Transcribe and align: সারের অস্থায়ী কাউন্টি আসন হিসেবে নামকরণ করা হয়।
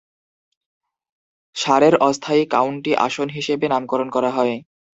সারের 1.55 1.95
অস্থায়ী 2.01 2.43
কাউন্টি 2.47 2.91
আসন 3.05 3.27
হিসেবে 3.29 3.65
নামকরণ 3.69 4.07
করা 4.09 4.29
হয়। 4.29 4.55